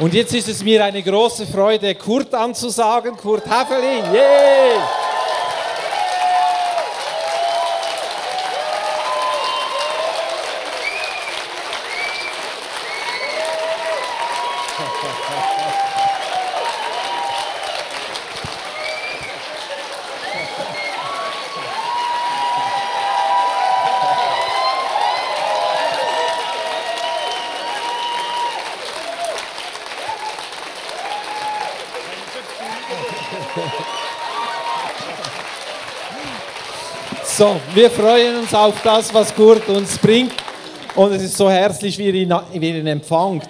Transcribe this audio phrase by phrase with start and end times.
[0.00, 3.14] Und jetzt ist es mir eine große Freude, Kurt anzusagen.
[3.18, 4.99] Kurt Haferling, yeah!
[37.40, 40.34] So, wir freuen uns auf das, was Kurt uns bringt.
[40.94, 43.48] Und es ist so herzlich, wie ihr ihn, wie ihn empfangt.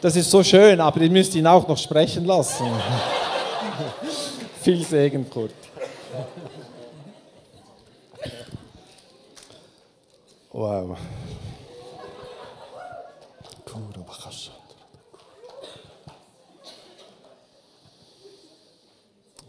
[0.00, 2.64] Das ist so schön, aber ihr müsst ihn auch noch sprechen lassen.
[4.62, 5.50] Viel Segen, Kurt.
[10.50, 10.96] Wow.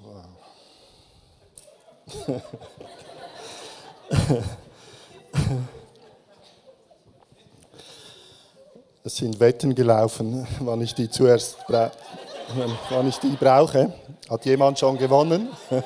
[0.03, 0.27] Wow.
[9.03, 11.57] Es sind Wetten gelaufen, wann ich die zuerst
[12.89, 13.93] wann ich die brauche.
[14.29, 15.49] Hat jemand schon gewonnen?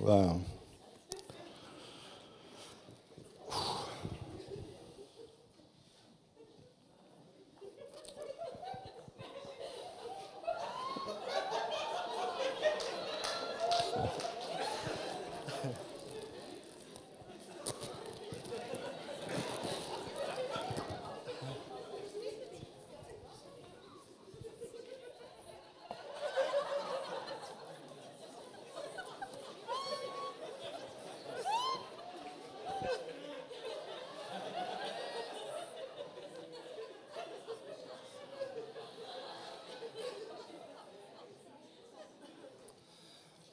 [0.00, 0.40] Wow.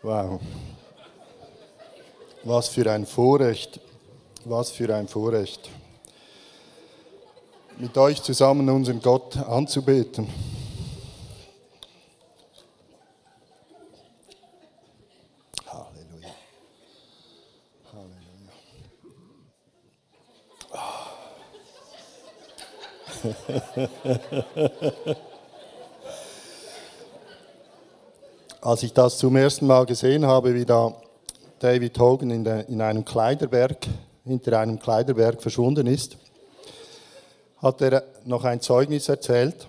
[0.04, 0.42] Wow.
[2.44, 3.80] Was für ein Vorrecht.
[4.44, 5.70] Was für ein Vorrecht.
[7.78, 10.28] Mit euch zusammen unseren Gott anzubeten.
[15.72, 16.36] Halleluja.
[17.94, 18.52] Halleluja.
[28.74, 30.96] Als ich das zum ersten Mal gesehen habe, wie da
[31.60, 33.88] David Hogan in, der, in einem Kleiderberg,
[34.24, 36.18] hinter einem Kleiderberg verschwunden ist,
[37.58, 39.68] hat er noch ein Zeugnis erzählt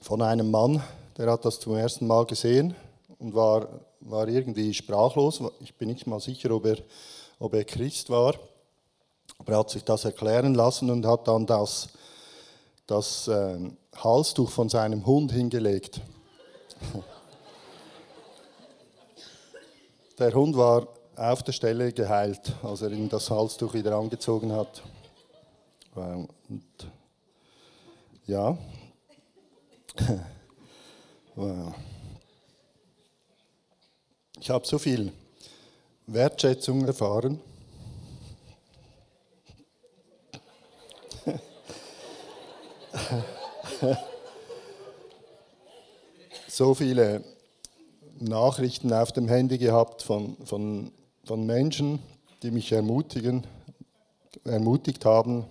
[0.00, 0.82] von einem Mann,
[1.18, 2.74] der hat das zum ersten Mal gesehen
[3.18, 3.68] und war,
[4.00, 5.42] war irgendwie sprachlos.
[5.60, 6.78] Ich bin nicht mal sicher, ob er,
[7.38, 8.36] ob er Christ war,
[9.36, 11.90] aber er hat sich das erklären lassen und hat dann das,
[12.86, 13.58] das äh,
[13.94, 16.00] Halstuch von seinem Hund hingelegt.
[20.18, 20.86] Der Hund war
[21.16, 24.82] auf der Stelle geheilt, als er ihm das Halstuch wieder angezogen hat.
[25.94, 26.30] Und
[28.26, 28.56] ja.
[34.40, 35.12] Ich habe so viel
[36.06, 37.40] Wertschätzung erfahren.
[46.46, 47.33] so viele
[48.20, 50.92] Nachrichten auf dem Handy gehabt von, von,
[51.24, 52.00] von Menschen,
[52.42, 53.46] die mich ermutigen,
[54.44, 55.44] ermutigt haben,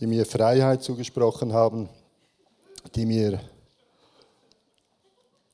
[0.00, 1.88] die mir Freiheit zugesprochen haben,
[2.94, 3.40] die mir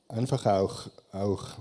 [0.08, 1.56] einfach auch, auch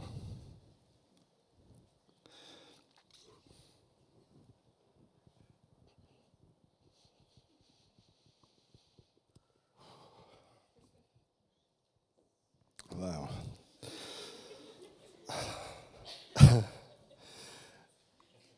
[12.95, 13.32] Wow.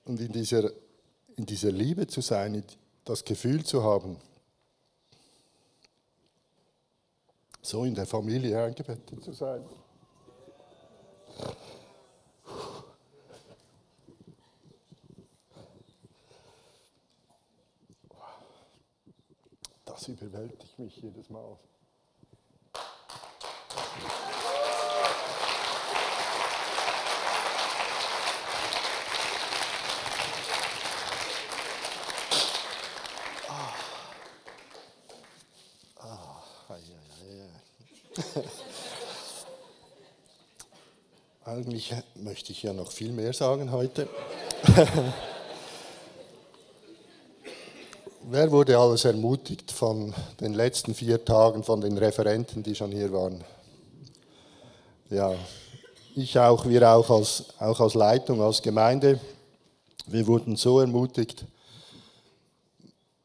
[0.06, 0.72] Und in dieser,
[1.36, 2.64] in dieser Liebe zu sein,
[3.04, 4.18] das Gefühl zu haben,
[7.62, 9.64] so in der Familie eingebettet zu sein.
[19.86, 21.58] Das überwältigt mich jedes Mal.
[41.66, 44.08] Eigentlich möchte ich ja noch viel mehr sagen heute.
[48.22, 53.12] Wer wurde alles ermutigt von den letzten vier Tagen, von den Referenten, die schon hier
[53.12, 53.44] waren?
[55.10, 55.34] Ja,
[56.16, 59.20] ich auch, wir auch als, auch als Leitung, als Gemeinde.
[60.06, 61.46] Wir wurden so ermutigt,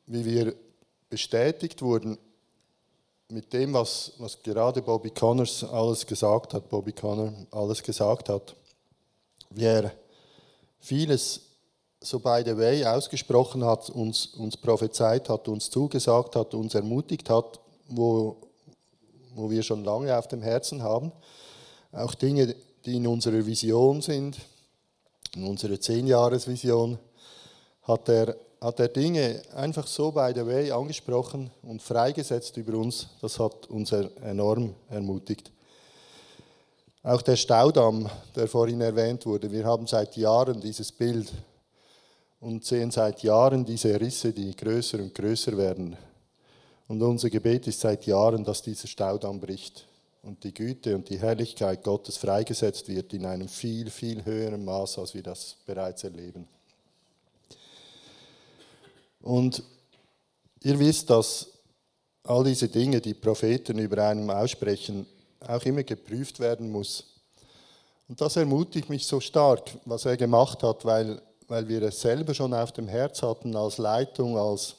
[0.06, 0.54] wie wir
[1.10, 2.16] bestätigt wurden
[3.30, 8.56] mit dem, was, was gerade Bobby Connors alles gesagt hat, Bobby Connor alles gesagt hat,
[9.50, 9.92] wie er
[10.78, 11.40] vieles
[12.02, 17.28] so by the way ausgesprochen hat, uns, uns prophezeit hat, uns zugesagt hat, uns ermutigt
[17.28, 18.36] hat, wo,
[19.34, 21.12] wo wir schon lange auf dem Herzen haben.
[21.92, 22.54] Auch Dinge,
[22.86, 24.38] die in unserer Vision sind,
[25.34, 26.98] in unserer Zehnjahresvision,
[27.82, 33.08] hat er, hat er Dinge einfach so by the way angesprochen und freigesetzt über uns.
[33.22, 35.50] Das hat uns enorm ermutigt.
[37.02, 41.32] Auch der Staudamm, der vorhin erwähnt wurde, wir haben seit Jahren dieses Bild
[42.40, 45.96] und sehen seit Jahren diese Risse, die größer und größer werden.
[46.88, 49.86] Und unser Gebet ist seit Jahren, dass dieser Staudamm bricht
[50.22, 54.98] und die Güte und die Herrlichkeit Gottes freigesetzt wird in einem viel, viel höheren Maß,
[54.98, 56.46] als wir das bereits erleben.
[59.20, 59.62] Und
[60.62, 61.46] ihr wisst, dass
[62.24, 65.06] all diese Dinge, die Propheten über einem aussprechen,
[65.40, 67.04] auch immer geprüft werden muss.
[68.08, 72.32] Und das ermutigt mich so stark, was er gemacht hat, weil weil wir es selber
[72.32, 74.76] schon auf dem Herz hatten als Leitung, als,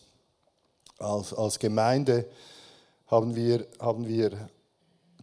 [0.98, 2.26] als, als Gemeinde,
[3.08, 4.50] haben wir, haben wir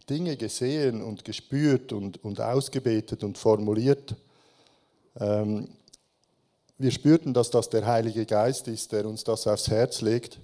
[0.07, 4.13] Dinge gesehen und gespürt und, und ausgebetet und formuliert.
[5.19, 5.69] Ähm,
[6.79, 10.39] wir spürten, dass das der Heilige Geist ist, der uns das aufs Herz legt.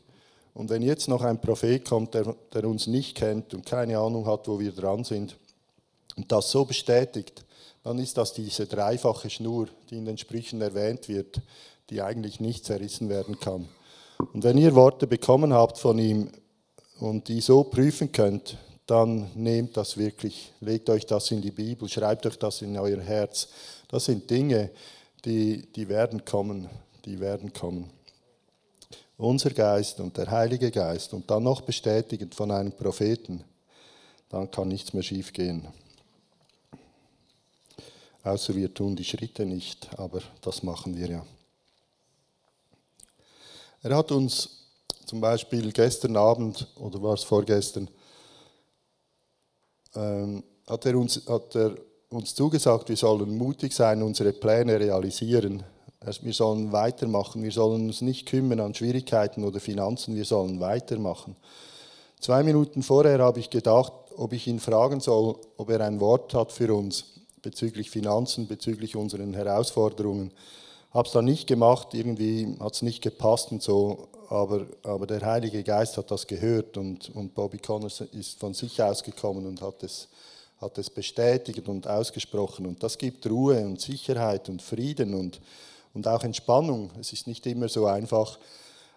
[0.53, 4.27] Und wenn jetzt noch ein Prophet kommt, der, der uns nicht kennt und keine Ahnung
[4.27, 5.37] hat, wo wir dran sind,
[6.15, 7.43] und das so bestätigt,
[7.83, 11.41] dann ist das diese dreifache Schnur, die in den Sprüchen erwähnt wird,
[11.89, 13.67] die eigentlich nicht zerrissen werden kann.
[14.33, 16.31] Und wenn ihr Worte bekommen habt von ihm
[16.99, 18.57] und die so prüfen könnt,
[18.87, 23.01] dann nehmt das wirklich, legt euch das in die Bibel, schreibt euch das in euer
[23.01, 23.49] Herz.
[23.87, 24.71] Das sind Dinge,
[25.25, 26.69] die, die werden kommen,
[27.05, 27.89] die werden kommen.
[29.17, 33.43] Unser Geist und der Heilige Geist und dann noch bestätigend von einem Propheten,
[34.29, 35.67] dann kann nichts mehr schiefgehen
[38.25, 41.25] außer wir tun die Schritte nicht, aber das machen wir ja.
[43.83, 44.49] Er hat uns
[45.05, 47.87] zum Beispiel gestern Abend, oder war es vorgestern,
[49.93, 51.77] ähm, hat, er uns, hat er
[52.09, 55.63] uns zugesagt, wir sollen mutig sein, unsere Pläne realisieren.
[56.21, 61.35] Wir sollen weitermachen, wir sollen uns nicht kümmern an Schwierigkeiten oder Finanzen, wir sollen weitermachen.
[62.19, 66.33] Zwei Minuten vorher habe ich gedacht, ob ich ihn fragen soll, ob er ein Wort
[66.33, 67.05] hat für uns
[67.41, 70.31] bezüglich Finanzen, bezüglich unseren Herausforderungen.
[70.91, 75.21] Habe es dann nicht gemacht, irgendwie hat es nicht gepasst und so, aber, aber der
[75.21, 79.83] Heilige Geist hat das gehört und, und Bobby Connors ist von sich ausgekommen und hat
[79.83, 80.07] es,
[80.57, 82.65] hat es bestätigt und ausgesprochen.
[82.65, 85.41] Und das gibt Ruhe und Sicherheit und Frieden und,
[85.93, 86.91] und auch Entspannung.
[86.99, 88.39] Es ist nicht immer so einfach,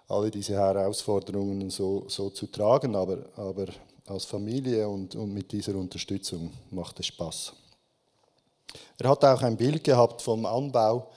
[0.08, 3.66] alle diese Herausforderungen so, so zu tragen, aber, aber
[4.06, 7.52] als Familie und, und mit dieser Unterstützung macht es Spaß.
[8.98, 11.10] Er hat auch ein Bild gehabt vom Anbau.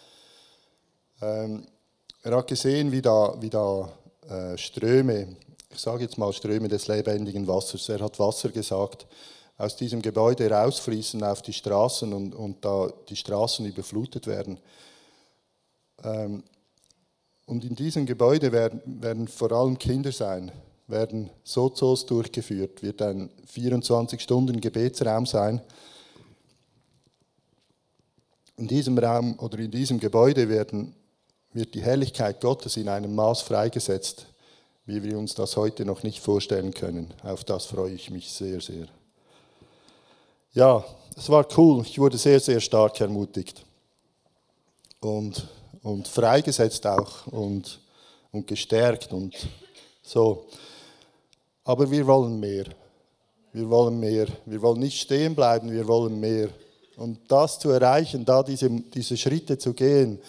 [1.22, 1.66] Ähm,
[2.24, 3.90] er hat gesehen, wie da, wie da
[4.30, 5.36] äh, Ströme,
[5.70, 9.08] ich sage jetzt mal Ströme des lebendigen Wassers, er hat Wasser gesagt,
[9.62, 14.58] aus diesem Gebäude rausfließen auf die Straßen und, und da die Straßen überflutet werden.
[16.04, 16.44] Ähm,
[17.46, 20.52] und in diesem Gebäude werden, werden vor allem Kinder sein,
[20.88, 25.62] werden Sozos durchgeführt, wird ein 24-Stunden-Gebetsraum sein
[28.58, 30.96] in diesem Raum oder in diesem Gebäude werden,
[31.54, 34.26] wird die Herrlichkeit Gottes in einem Maß freigesetzt,
[34.86, 37.14] wie wir uns das heute noch nicht vorstellen können.
[37.24, 38.88] Auf das freue ich mich sehr, sehr.
[40.54, 40.84] Ja,
[41.16, 41.82] es war cool.
[41.86, 43.64] Ich wurde sehr, sehr stark ermutigt
[45.00, 45.48] und,
[45.82, 47.80] und freigesetzt auch und,
[48.34, 49.34] und gestärkt und
[50.04, 50.48] so.
[51.64, 52.66] Aber wir wollen mehr.
[53.54, 54.28] Wir wollen mehr.
[54.46, 56.50] Wir wollen nicht stehen bleiben, wir wollen mehr.
[56.98, 60.20] Und das zu erreichen, da diese, diese Schritte zu gehen,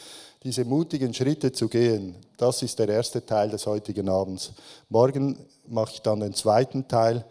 [0.45, 4.52] diese mutigen Schritte zu gehen, das ist der erste Teil des heutigen Abends.
[4.88, 5.37] Morgen
[5.67, 7.25] mache ich dann den zweiten Teil.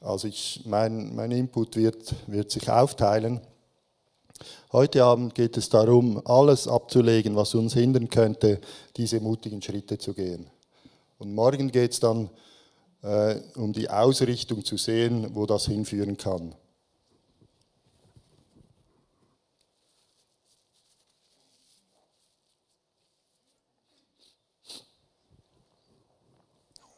[0.00, 3.40] Also ich, mein, mein Input wird, wird sich aufteilen.
[4.72, 8.60] Heute Abend geht es darum, alles abzulegen, was uns hindern könnte,
[8.96, 10.48] diese mutigen Schritte zu gehen.
[11.18, 12.30] Und morgen geht es dann
[13.02, 16.54] äh, um die Ausrichtung zu sehen, wo das hinführen kann.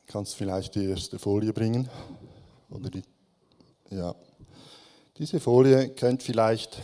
[0.07, 1.89] Kannst vielleicht die erste Folie bringen?
[2.73, 3.03] Oder die,
[3.91, 4.15] ja.
[5.19, 6.81] Diese Folie kennt vielleicht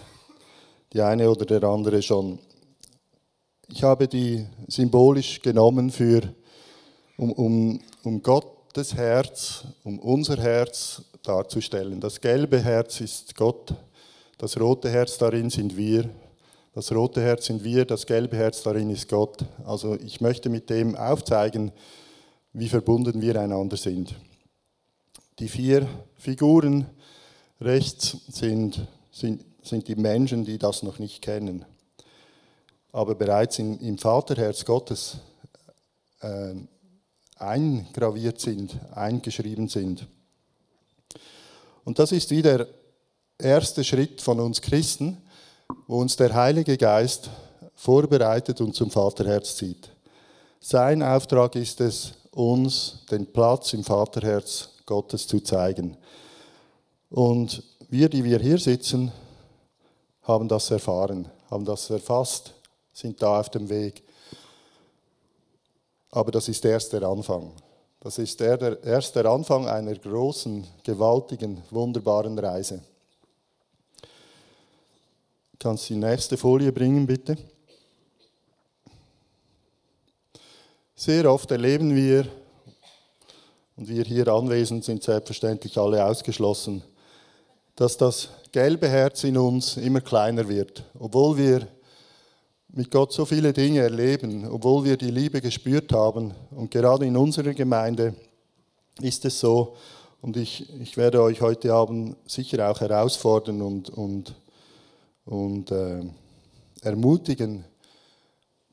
[0.93, 2.39] die eine oder der andere schon.
[3.69, 6.23] Ich habe die symbolisch genommen für,
[7.17, 12.01] um, um, um Gottes Herz, um unser Herz darzustellen.
[12.01, 13.75] Das gelbe Herz ist Gott,
[14.37, 16.09] das rote Herz darin sind wir.
[16.75, 19.45] Das rote Herz sind wir, das gelbe Herz darin ist Gott.
[19.65, 21.73] Also ich möchte mit dem aufzeigen,
[22.53, 24.15] wie verbunden wir einander sind.
[25.39, 26.87] Die vier Figuren
[27.61, 31.65] rechts sind, sind, sind die Menschen, die das noch nicht kennen,
[32.91, 35.19] aber bereits in, im Vaterherz Gottes
[36.21, 36.55] äh,
[37.37, 40.09] eingraviert sind, eingeschrieben sind.
[41.85, 42.67] Und das ist wie der
[43.39, 45.19] erste Schritt von uns Christen,
[45.87, 47.31] wo uns der Heilige Geist
[47.75, 49.89] vorbereitet und zum Vaterherz zieht.
[50.59, 55.97] Sein Auftrag ist es, uns den Platz im Vaterherz Gottes zu zeigen.
[57.11, 59.11] Und wir, die wir hier sitzen,
[60.23, 62.55] haben das erfahren, haben das erfasst,
[62.93, 64.05] sind da auf dem Weg.
[66.13, 67.51] Aber das ist erst der Anfang.
[67.99, 72.81] Das ist der, der, erst der Anfang einer großen, gewaltigen, wunderbaren Reise.
[75.59, 77.37] Kannst du die nächste Folie bringen, bitte?
[81.01, 82.27] Sehr oft erleben wir,
[83.77, 86.83] und wir hier anwesend sind selbstverständlich alle ausgeschlossen,
[87.77, 90.83] dass das gelbe Herz in uns immer kleiner wird.
[90.99, 91.69] Obwohl wir
[92.71, 96.35] mit Gott so viele Dinge erleben, obwohl wir die Liebe gespürt haben.
[96.51, 98.17] Und gerade in unserer Gemeinde
[99.01, 99.77] ist es so,
[100.21, 104.35] und ich, ich werde euch heute Abend sicher auch herausfordern und, und,
[105.27, 106.03] und äh,
[106.83, 107.65] ermutigen,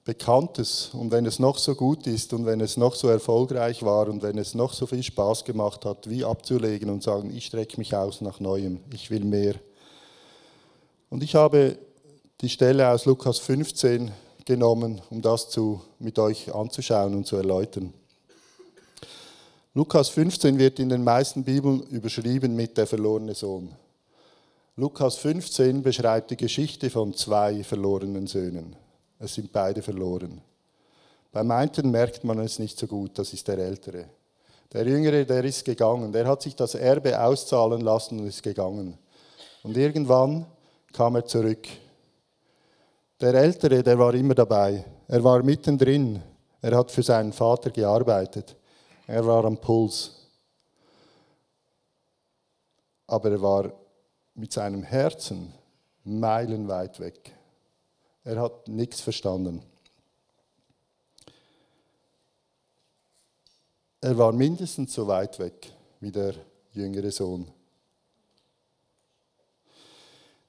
[0.06, 4.08] Bekanntes und wenn es noch so gut ist und wenn es noch so erfolgreich war
[4.08, 7.78] und wenn es noch so viel Spaß gemacht hat, wie abzulegen und sagen, ich strecke
[7.80, 9.56] mich aus nach Neuem, ich will mehr.
[11.10, 11.80] Und ich habe
[12.42, 14.12] die Stelle aus Lukas 15
[14.46, 17.92] genommen, um das zu, mit euch anzuschauen und zu erläutern.
[19.74, 23.72] Lukas 15 wird in den meisten Bibeln überschrieben mit der verlorene Sohn.
[24.76, 28.76] Lukas 15 beschreibt die Geschichte von zwei verlorenen Söhnen.
[29.26, 30.40] Es sind beide verloren.
[31.32, 34.06] Beim einen merkt man es nicht so gut, das ist der Ältere.
[34.72, 39.00] Der Jüngere, der ist gegangen, der hat sich das Erbe auszahlen lassen und ist gegangen.
[39.64, 40.46] Und irgendwann
[40.94, 41.68] kam er zurück.
[43.20, 44.86] Der Ältere, der war immer dabei.
[45.08, 46.22] Er war mittendrin.
[46.62, 48.56] Er hat für seinen Vater gearbeitet.
[49.08, 50.12] Er war am Puls.
[53.08, 53.72] Aber er war
[54.36, 55.52] mit seinem Herzen
[56.04, 57.35] meilenweit weg.
[58.26, 59.62] Er hat nichts verstanden.
[64.02, 66.34] Er war mindestens so weit weg wie der
[66.74, 67.48] jüngere Sohn.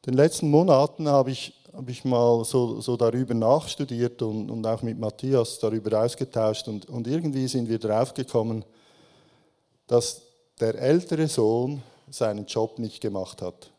[0.06, 4.66] In den letzten Monaten habe ich, habe ich mal so, so darüber nachstudiert und, und
[4.66, 8.64] auch mit Matthias darüber ausgetauscht und, und irgendwie sind wir draufgekommen,
[9.86, 10.22] dass
[10.60, 13.70] der ältere Sohn seinen Job nicht gemacht hat.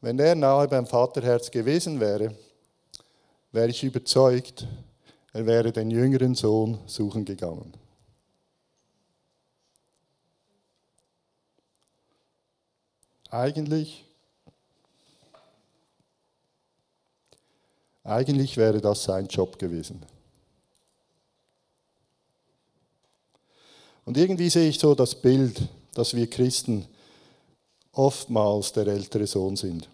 [0.00, 2.36] Wenn er nahe beim Vaterherz gewesen wäre,
[3.52, 4.66] wäre ich überzeugt,
[5.32, 7.72] er wäre den jüngeren Sohn suchen gegangen.
[13.30, 14.04] Eigentlich,
[18.02, 20.02] eigentlich wäre das sein Job gewesen.
[24.06, 25.60] Und irgendwie sehe ich so das Bild,
[25.92, 26.86] dass wir Christen
[27.92, 29.90] oftmals der ältere Sohn sind.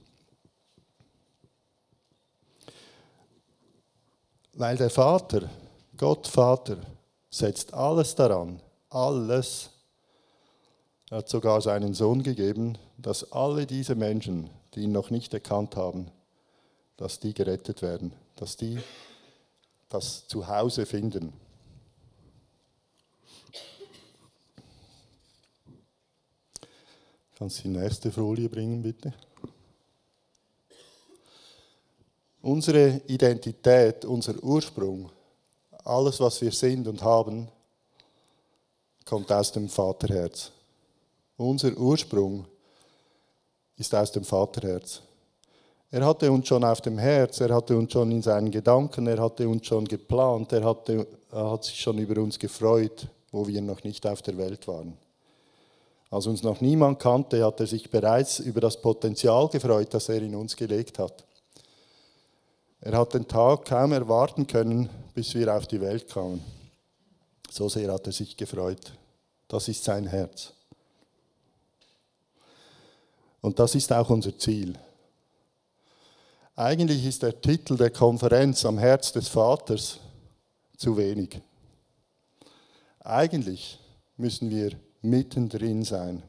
[4.56, 5.50] Weil der Vater,
[5.96, 6.78] Gott Vater,
[7.28, 9.70] setzt alles daran, alles.
[11.10, 15.74] Er hat sogar seinen Sohn gegeben, dass alle diese Menschen, die ihn noch nicht erkannt
[15.74, 16.10] haben,
[16.96, 18.78] dass die gerettet werden, dass die
[19.88, 21.32] das Zuhause finden.
[27.36, 29.12] Kannst du die nächste Folie bringen, bitte?
[32.44, 35.08] Unsere Identität, unser Ursprung,
[35.82, 37.48] alles, was wir sind und haben,
[39.06, 40.50] kommt aus dem Vaterherz.
[41.38, 42.44] Unser Ursprung
[43.78, 45.00] ist aus dem Vaterherz.
[45.90, 49.22] Er hatte uns schon auf dem Herz, er hatte uns schon in seinen Gedanken, er
[49.22, 53.62] hatte uns schon geplant, er, hatte, er hat sich schon über uns gefreut, wo wir
[53.62, 54.98] noch nicht auf der Welt waren.
[56.10, 60.20] Als uns noch niemand kannte, hat er sich bereits über das Potenzial gefreut, das er
[60.20, 61.24] in uns gelegt hat.
[62.84, 66.44] Er hat den Tag kaum erwarten können, bis wir auf die Welt kamen.
[67.50, 68.92] So sehr hat er sich gefreut.
[69.48, 70.52] Das ist sein Herz.
[73.40, 74.78] Und das ist auch unser Ziel.
[76.56, 79.98] Eigentlich ist der Titel der Konferenz am Herz des Vaters
[80.76, 81.40] zu wenig.
[83.00, 83.78] Eigentlich
[84.18, 86.22] müssen wir mittendrin sein.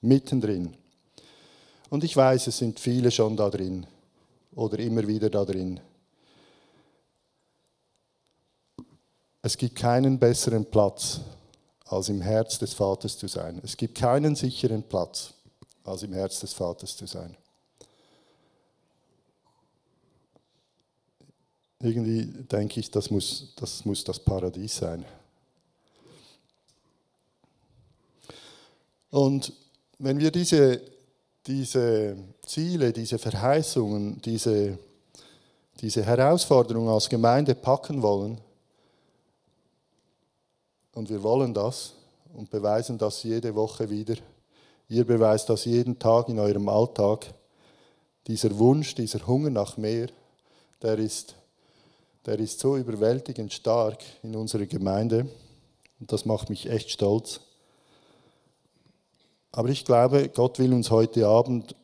[0.00, 0.74] Mittendrin.
[1.90, 3.86] Und ich weiß, es sind viele schon da drin
[4.54, 5.80] oder immer wieder da drin.
[9.42, 11.20] Es gibt keinen besseren Platz,
[11.84, 13.60] als im Herz des Vaters zu sein.
[13.62, 15.34] Es gibt keinen sicheren Platz,
[15.84, 17.36] als im Herz des Vaters zu sein.
[21.80, 25.04] Irgendwie denke ich, das muss das, muss das Paradies sein.
[29.10, 29.52] Und
[29.98, 30.80] wenn wir diese,
[31.46, 34.78] diese Ziele, diese Verheißungen, diese,
[35.80, 38.40] diese Herausforderungen als Gemeinde packen wollen,
[40.94, 41.92] und wir wollen das
[42.34, 44.14] und beweisen das jede Woche wieder.
[44.88, 47.26] Ihr beweist das jeden Tag in eurem Alltag.
[48.26, 50.08] Dieser Wunsch, dieser Hunger nach mehr,
[50.82, 51.34] der ist,
[52.24, 55.28] der ist so überwältigend stark in unserer Gemeinde.
[56.00, 57.40] Und das macht mich echt stolz.
[59.56, 61.76] Aber ich glaube, Gott will uns heute Abend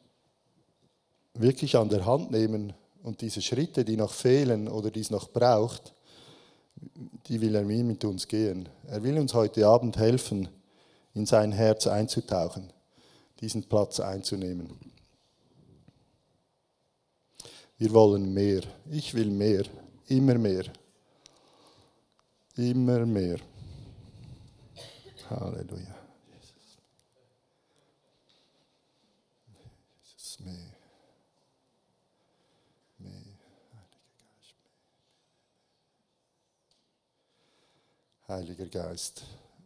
[1.35, 2.73] wirklich an der Hand nehmen
[3.05, 5.95] und diese Schritte, die noch fehlen oder die es noch braucht,
[7.29, 8.69] die will er mit uns gehen.
[8.89, 10.49] Er will uns heute Abend helfen,
[11.15, 12.73] in sein Herz einzutauchen,
[13.41, 14.77] diesen Platz einzunehmen.
[17.79, 18.63] Wir wollen mehr.
[18.91, 19.63] Ich will mehr.
[20.09, 20.65] Immer mehr.
[22.57, 23.39] Immer mehr.
[25.31, 26.00] Halleluja.
[38.31, 39.25] Heiliger Geist,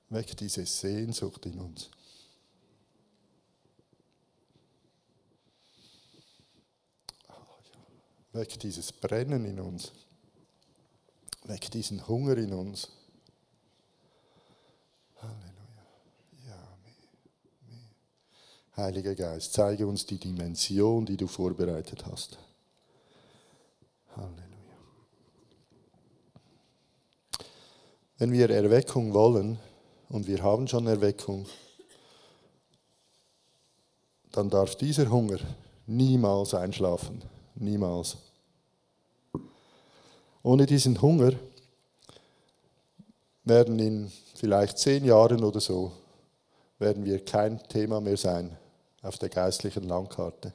[0.08, 1.90] weck diese Sehnsucht in uns.
[8.32, 9.92] Weck dieses Brennen in uns.
[11.42, 12.88] Weck diesen Hunger in uns.
[15.16, 15.84] Halleluja.
[16.48, 16.96] Ja, mehr,
[17.68, 17.90] mehr.
[18.78, 22.38] Heiliger Geist, zeige uns die Dimension, die du vorbereitet hast.
[24.16, 24.53] Halleluja.
[28.18, 29.58] Wenn wir Erweckung wollen,
[30.14, 31.46] und wir haben schon Erweckung,
[34.30, 35.38] dann darf dieser Hunger
[35.86, 37.22] niemals einschlafen.
[37.56, 38.16] Niemals.
[40.42, 41.32] Ohne diesen Hunger
[43.44, 45.92] werden in vielleicht zehn Jahren oder so,
[46.78, 48.56] werden wir kein Thema mehr sein
[49.02, 50.52] auf der geistlichen Landkarte.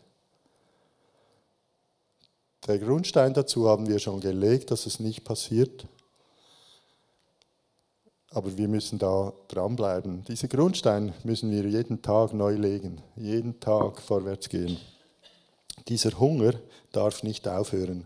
[2.68, 5.86] Der Grundstein dazu haben wir schon gelegt, dass es nicht passiert.
[8.32, 10.24] Aber wir müssen da dranbleiben.
[10.28, 14.78] Diese Grundstein müssen wir jeden Tag neu legen, jeden Tag vorwärts gehen.
[15.88, 16.54] Dieser Hunger
[16.92, 18.06] darf nicht aufhören.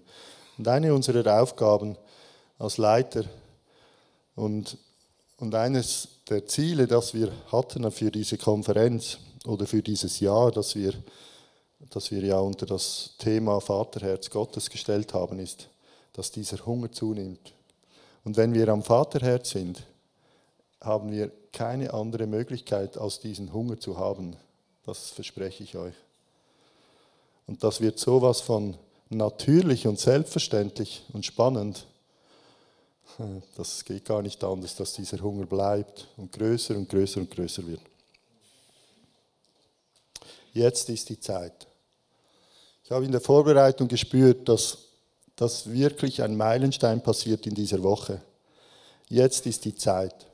[0.58, 1.98] Und eine unserer Aufgaben
[2.58, 3.26] als Leiter
[4.36, 4.78] und,
[5.38, 10.76] und eines der Ziele, das wir hatten für diese Konferenz oder für dieses Jahr, das
[10.76, 10.94] wir,
[11.90, 15.68] das wir ja unter das Thema Vaterherz Gottes gestellt haben, ist,
[16.14, 17.54] dass dieser Hunger zunimmt.
[18.24, 19.84] Und wenn wir am Vaterherz sind,
[20.84, 24.36] haben wir keine andere Möglichkeit, als diesen Hunger zu haben.
[24.86, 25.96] Das verspreche ich euch.
[27.48, 28.78] Und das wird sowas von
[29.10, 31.88] natürlich und selbstverständlich und spannend.
[33.56, 37.66] Das geht gar nicht anders, dass dieser Hunger bleibt und größer und größer und größer
[37.68, 37.82] wird.
[40.52, 41.68] Jetzt ist die Zeit.
[42.84, 44.80] Ich habe in der Vorbereitung gespürt, dass,
[45.36, 48.20] dass wirklich ein Meilenstein passiert in dieser Woche.
[49.10, 50.26] Jetzt ist die Zeit.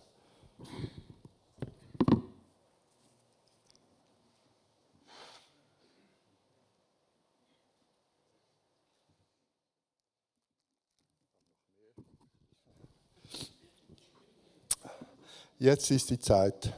[15.62, 16.72] Jetzt ist die Zeit.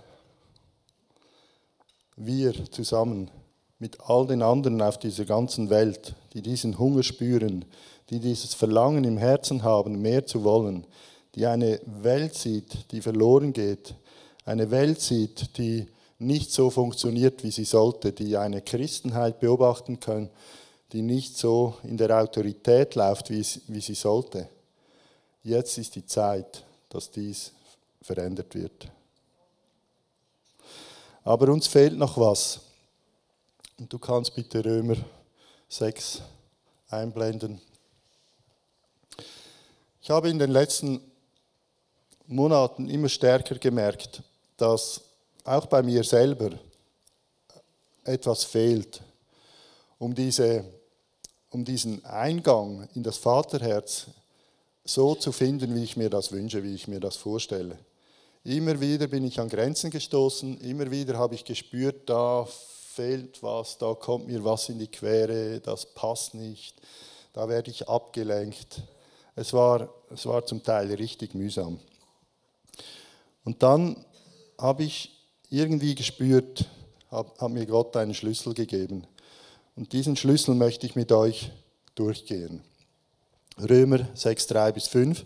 [2.15, 3.29] Wir zusammen
[3.77, 7.65] mit all den anderen auf dieser ganzen Welt, die diesen Hunger spüren,
[8.09, 10.87] die dieses Verlangen im Herzen haben, mehr zu wollen,
[11.35, 13.93] die eine Welt sieht, die verloren geht,
[14.45, 15.85] eine Welt sieht, die
[16.17, 20.31] nicht so funktioniert, wie sie sollte, die eine Christenheit beobachten kann,
[20.91, 24.49] die nicht so in der Autorität läuft, wie, sie sollte.
[25.43, 27.51] Jetzt ist die Zeit, dass dies
[28.01, 28.89] verändert wird.
[31.23, 32.61] Aber uns fehlt noch was.
[33.77, 34.97] Und du kannst bitte Römer
[35.69, 36.21] 6
[36.89, 37.61] einblenden.
[40.01, 40.99] Ich habe in den letzten
[42.27, 44.23] Monaten immer stärker gemerkt,
[44.57, 45.01] dass
[45.43, 46.51] auch bei mir selber
[48.03, 49.01] etwas fehlt,
[49.99, 50.65] um, diese,
[51.49, 54.07] um diesen Eingang in das Vaterherz
[54.83, 57.77] so zu finden, wie ich mir das wünsche, wie ich mir das vorstelle.
[58.43, 62.47] Immer wieder bin ich an Grenzen gestoßen, immer wieder habe ich gespürt, da
[62.93, 66.81] fehlt was, da kommt mir was in die Quere, das passt nicht,
[67.33, 68.81] da werde ich abgelenkt.
[69.35, 71.79] Es war, es war zum Teil richtig mühsam.
[73.43, 74.03] Und dann
[74.57, 75.11] habe ich
[75.51, 76.65] irgendwie gespürt,
[77.11, 79.05] hat, mir Gott einen Schlüssel gegeben.
[79.75, 81.51] Und diesen Schlüssel möchte ich mit euch
[81.93, 82.63] durchgehen.
[83.59, 85.25] Römer 6, 3 bis 5.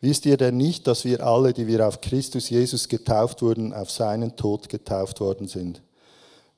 [0.00, 3.90] Wisst ihr denn nicht, dass wir alle, die wir auf Christus Jesus getauft wurden, auf
[3.90, 5.80] seinen Tod getauft worden sind?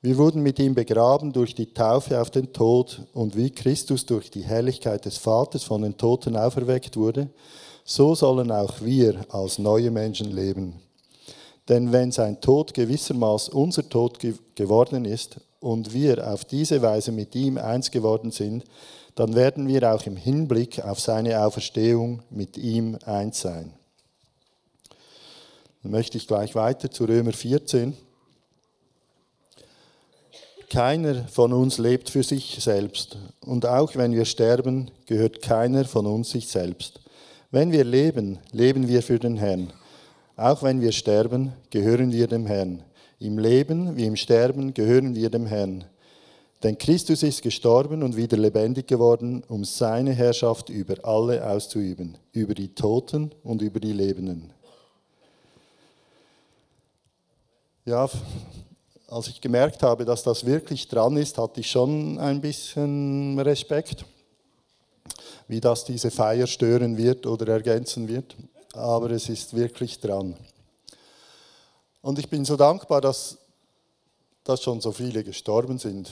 [0.01, 4.31] Wir wurden mit ihm begraben durch die Taufe auf den Tod und wie Christus durch
[4.31, 7.29] die Herrlichkeit des Vaters von den Toten auferweckt wurde,
[7.83, 10.75] so sollen auch wir als neue Menschen leben.
[11.67, 14.19] Denn wenn sein Tod gewissermaßen unser Tod
[14.55, 18.63] geworden ist und wir auf diese Weise mit ihm eins geworden sind,
[19.19, 23.73] dann werden wir auch im Hinblick auf seine Auferstehung mit ihm eins sein.
[25.83, 27.97] Dann möchte ich gleich weiter zu Römer 14.
[30.69, 36.05] Keiner von uns lebt für sich selbst und auch wenn wir sterben, gehört keiner von
[36.05, 37.01] uns sich selbst.
[37.51, 39.73] Wenn wir leben, leben wir für den Herrn.
[40.37, 42.83] Auch wenn wir sterben, gehören wir dem Herrn.
[43.19, 45.83] Im Leben wie im Sterben gehören wir dem Herrn.
[46.61, 52.53] Denn Christus ist gestorben und wieder lebendig geworden, um seine Herrschaft über alle auszuüben, über
[52.53, 54.51] die Toten und über die Lebenden.
[57.85, 58.09] Ja,
[59.07, 64.03] als ich gemerkt habe, dass das wirklich dran ist, hatte ich schon ein bisschen Respekt,
[65.47, 68.35] wie das diese Feier stören wird oder ergänzen wird.
[68.73, 70.35] Aber es ist wirklich dran.
[72.01, 73.37] Und ich bin so dankbar, dass,
[74.43, 76.11] dass schon so viele gestorben sind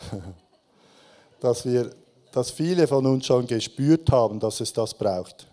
[1.40, 1.94] dass, wir,
[2.32, 5.46] dass viele von uns schon gespürt haben, dass es das braucht.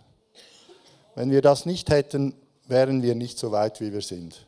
[1.16, 2.36] Wenn wir das nicht hätten,
[2.68, 4.46] wären wir nicht so weit, wie wir sind.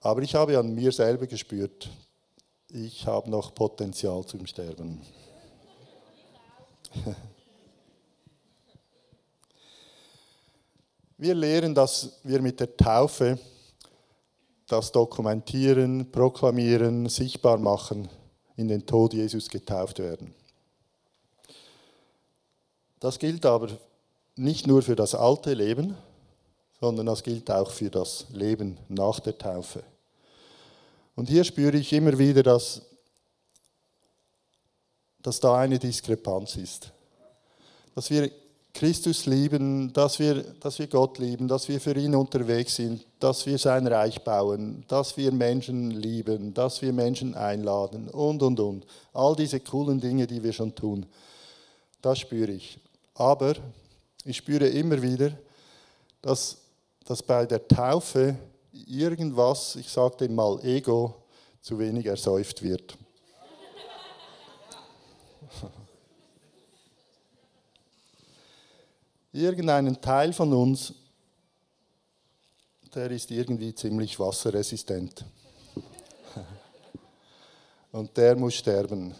[0.00, 1.88] Aber ich habe an mir selber gespürt,
[2.68, 5.00] ich habe noch Potenzial zum Sterben.
[11.16, 13.38] Wir lehren, dass wir mit der Taufe
[14.66, 18.08] das Dokumentieren, Proklamieren, sichtbar machen
[18.56, 20.34] in den Tod Jesus getauft werden.
[23.00, 23.68] Das gilt aber
[24.36, 25.96] nicht nur für das alte Leben,
[26.80, 29.82] sondern das gilt auch für das Leben nach der Taufe.
[31.16, 32.82] Und hier spüre ich immer wieder, dass,
[35.22, 36.90] dass da eine Diskrepanz ist.
[37.94, 38.30] Dass wir
[38.74, 43.46] Christus lieben, dass wir, dass wir Gott lieben, dass wir für ihn unterwegs sind, dass
[43.46, 48.86] wir sein Reich bauen, dass wir Menschen lieben, dass wir Menschen einladen und, und, und.
[49.12, 51.06] All diese coolen Dinge, die wir schon tun,
[52.02, 52.76] das spüre ich.
[53.14, 53.54] Aber
[54.24, 55.30] ich spüre immer wieder,
[56.20, 56.56] dass,
[57.04, 58.36] dass bei der Taufe
[58.72, 61.14] irgendwas, ich sage dem mal Ego,
[61.60, 62.98] zu wenig ersäuft wird.
[69.34, 70.94] Irgendeinen Teil von uns,
[72.94, 75.24] der ist irgendwie ziemlich wasserresistent.
[77.92, 79.14] Und der muss sterben.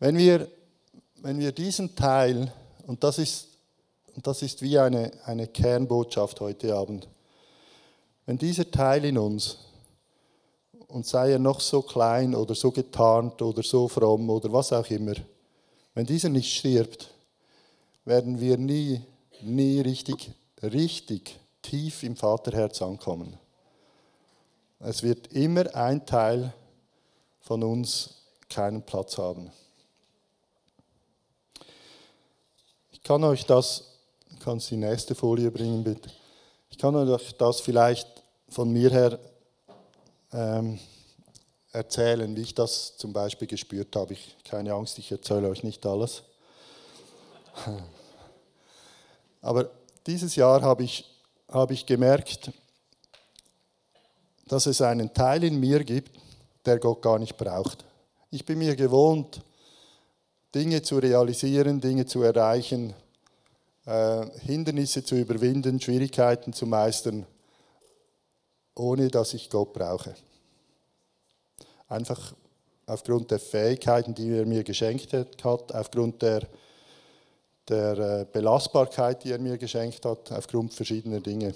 [0.00, 0.48] Wenn wir,
[1.20, 2.52] wenn wir diesen Teil,
[2.88, 3.46] und das ist,
[4.16, 7.06] und das ist wie eine, eine Kernbotschaft heute Abend,
[8.26, 9.58] wenn dieser Teil in uns,
[10.88, 14.90] und sei er noch so klein oder so getarnt oder so fromm oder was auch
[14.90, 15.14] immer,
[15.94, 17.10] wenn dieser nicht stirbt,
[18.04, 19.02] werden wir nie,
[19.42, 23.38] nie richtig, richtig tief im Vaterherz ankommen.
[24.80, 26.52] Es wird immer ein Teil
[27.40, 29.50] von uns keinen Platz haben.
[32.90, 33.84] Ich kann euch das,
[34.40, 36.10] kannst die nächste Folie bringen bitte.
[36.70, 38.08] Ich kann euch das vielleicht
[38.48, 39.18] von mir her
[40.32, 40.78] ähm,
[41.72, 44.12] erzählen, wie ich das zum Beispiel gespürt habe.
[44.12, 46.22] Ich keine Angst, ich erzähle euch nicht alles.
[49.40, 49.70] Aber
[50.06, 51.04] dieses Jahr habe ich,
[51.48, 52.52] habe ich gemerkt,
[54.46, 56.10] dass es einen Teil in mir gibt,
[56.66, 57.84] der Gott gar nicht braucht.
[58.30, 59.42] Ich bin mir gewohnt,
[60.54, 62.94] Dinge zu realisieren, Dinge zu erreichen,
[63.86, 67.26] äh, Hindernisse zu überwinden, Schwierigkeiten zu meistern,
[68.74, 70.14] ohne dass ich Gott brauche
[71.92, 72.34] einfach
[72.86, 76.46] aufgrund der Fähigkeiten, die er mir geschenkt hat, aufgrund der,
[77.68, 81.54] der äh, Belastbarkeit, die er mir geschenkt hat, aufgrund verschiedener Dinge.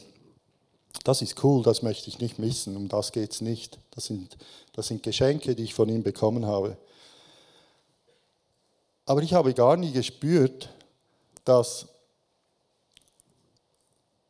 [1.04, 3.78] Das ist cool, das möchte ich nicht missen, um das geht es nicht.
[3.90, 4.36] Das sind,
[4.72, 6.76] das sind Geschenke, die ich von ihm bekommen habe.
[9.04, 10.68] Aber ich habe gar nie gespürt,
[11.44, 11.86] dass,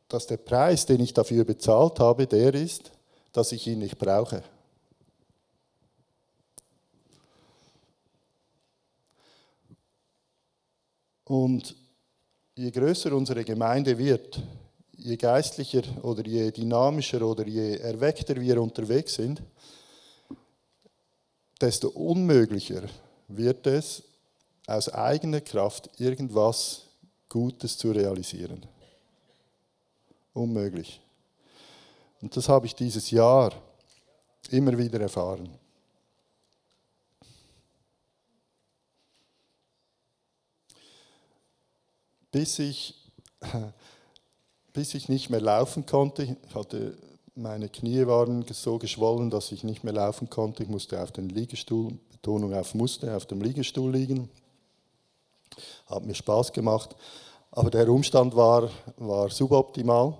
[0.07, 2.91] dass der Preis, den ich dafür bezahlt habe, der ist,
[3.31, 4.43] dass ich ihn nicht brauche.
[11.27, 11.75] Und
[12.55, 14.41] je größer unsere Gemeinde wird,
[14.95, 19.41] je geistlicher oder je dynamischer oder je erweckter wir unterwegs sind,
[21.59, 22.83] desto unmöglicher
[23.27, 24.03] wird es,
[24.67, 26.83] aus eigener Kraft irgendwas
[27.29, 28.65] Gutes zu realisieren.
[30.33, 31.01] Unmöglich.
[32.21, 33.53] Und das habe ich dieses Jahr
[34.49, 35.49] immer wieder erfahren.
[42.37, 42.93] Bis ich,
[44.73, 46.37] bis ich nicht mehr laufen konnte.
[46.47, 46.95] Ich hatte,
[47.33, 50.61] meine Knie waren so geschwollen, dass ich nicht mehr laufen konnte.
[50.61, 54.29] Ich musste auf den Liegestuhl, Betonung auf musste, auf dem Liegestuhl liegen.
[55.87, 56.95] Hat mir Spaß gemacht.
[57.49, 60.15] Aber der Umstand war, war suboptimal.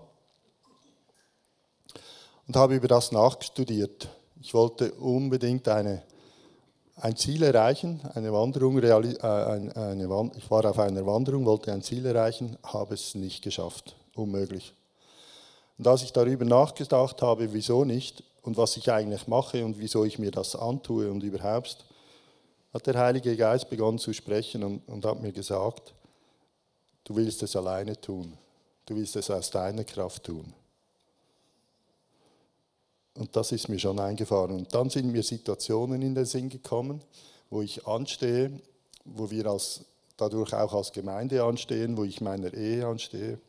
[2.48, 4.10] Und habe über das nachstudiert.
[4.42, 6.02] Ich wollte unbedingt eine
[7.00, 11.82] ein Ziel erreichen, eine Wanderung, äh, eine Wand ich war auf einer Wanderung, wollte ein
[11.82, 13.96] Ziel erreichen, habe es nicht geschafft.
[14.16, 14.74] Unmöglich.
[15.78, 20.06] Und als ich darüber nachgedacht habe, wieso nicht und was ich eigentlich mache und wieso
[20.06, 21.86] ich mir das antue und überhaupt,
[22.74, 25.94] hat der Heilige Geist begonnen zu sprechen und, und hat mir gesagt,
[27.04, 28.34] du willst es alleine tun,
[28.88, 30.52] du willst es aus deiner Kraft tun.
[33.18, 34.52] Und das ist mir schon eingefahren.
[34.52, 37.02] Und dann sind mir Situationen in den Sinn gekommen,
[37.50, 38.62] wo ich anstehe,
[39.06, 39.86] wo wir als,
[40.18, 43.40] dadurch auch als Gemeinde anstehen, wo ich meiner Ehe anstehe.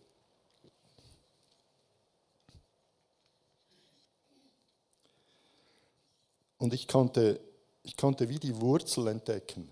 [6.57, 7.39] Und ich konnte,
[7.83, 9.69] ich konnte wie die Wurzel entdecken.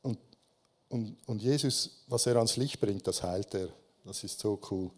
[0.00, 0.18] Und,
[0.88, 3.68] und, und Jesus, was er ans Licht bringt, das heilt er.
[4.06, 4.90] Das ist so cool.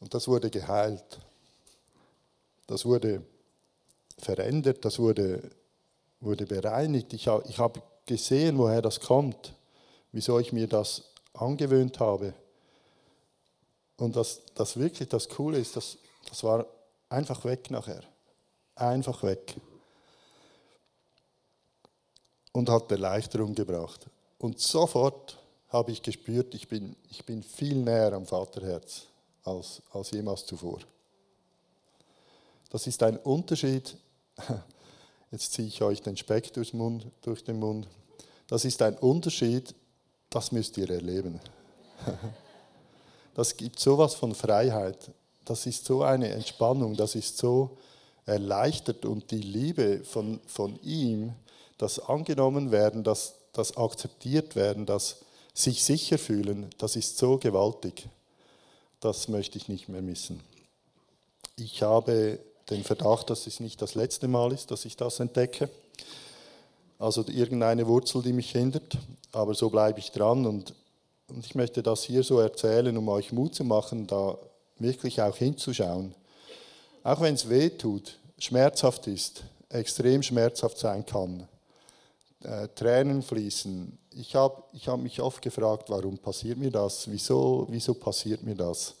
[0.00, 1.20] Und das wurde geheilt.
[2.66, 3.22] Das wurde
[4.18, 5.50] verändert, das wurde,
[6.20, 7.12] wurde bereinigt.
[7.12, 9.54] Ich, ich habe gesehen, woher das kommt,
[10.12, 11.02] wieso ich mir das
[11.34, 12.34] angewöhnt habe.
[13.96, 15.98] Und das, das wirklich das Coole ist, das,
[16.28, 16.66] das war
[17.08, 18.02] einfach weg nachher.
[18.74, 19.54] Einfach weg.
[22.52, 24.06] Und hat Erleichterung gebracht.
[24.38, 29.06] Und sofort habe ich gespürt, ich bin, ich bin viel näher am Vaterherz
[29.42, 30.80] als, als jemals zuvor.
[32.74, 33.96] Das ist ein Unterschied.
[35.30, 37.86] Jetzt ziehe ich euch den Speck Mund, durch den Mund.
[38.48, 39.72] Das ist ein Unterschied,
[40.28, 41.38] das müsst ihr erleben.
[43.36, 45.10] Das gibt sowas von Freiheit.
[45.44, 47.76] Das ist so eine Entspannung, das ist so
[48.26, 51.32] erleichtert und die Liebe von, von ihm,
[51.78, 55.18] das angenommen werden, das, das akzeptiert werden, das
[55.52, 58.08] sich sicher fühlen, das ist so gewaltig.
[58.98, 60.40] Das möchte ich nicht mehr missen.
[61.56, 65.68] Ich habe den Verdacht, dass es nicht das letzte Mal ist, dass ich das entdecke.
[66.98, 68.96] Also irgendeine Wurzel, die mich hindert,
[69.32, 70.74] aber so bleibe ich dran und,
[71.28, 74.38] und ich möchte das hier so erzählen, um euch Mut zu machen, da
[74.78, 76.14] wirklich auch hinzuschauen.
[77.02, 81.46] Auch wenn es weh tut, schmerzhaft ist, extrem schmerzhaft sein kann,
[82.42, 83.98] äh, Tränen fließen.
[84.12, 87.10] Ich habe ich hab mich oft gefragt, warum passiert mir das?
[87.10, 88.94] Wieso, wieso passiert mir das?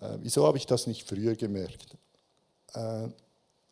[0.00, 1.96] Äh, wieso habe ich das nicht früher gemerkt?
[2.76, 3.08] Äh,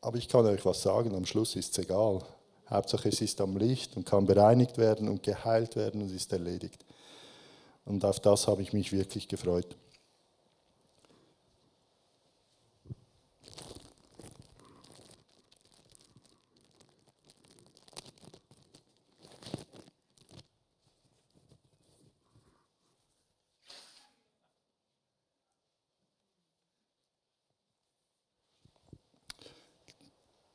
[0.00, 2.22] aber ich kann euch was sagen, am Schluss ist es egal.
[2.68, 6.84] Hauptsache es ist am Licht und kann bereinigt werden und geheilt werden und ist erledigt.
[7.84, 9.76] Und auf das habe ich mich wirklich gefreut.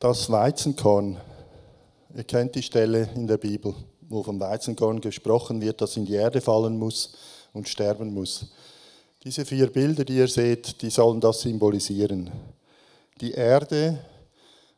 [0.01, 1.17] Das Weizenkorn,
[2.15, 3.75] ihr kennt die Stelle in der Bibel,
[4.07, 7.17] wo vom Weizenkorn gesprochen wird, das in die Erde fallen muss
[7.51, 8.45] und sterben muss.
[9.25, 12.31] Diese vier Bilder, die ihr seht, die sollen das symbolisieren.
[13.19, 13.99] Die Erde,